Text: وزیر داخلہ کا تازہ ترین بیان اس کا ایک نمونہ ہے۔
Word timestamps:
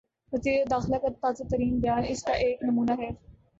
وزیر 0.33 0.63
داخلہ 0.69 0.97
کا 0.97 1.07
تازہ 1.21 1.43
ترین 1.49 1.79
بیان 1.79 2.03
اس 2.07 2.23
کا 2.23 2.33
ایک 2.39 2.63
نمونہ 2.63 2.91
ہے۔ 2.99 3.09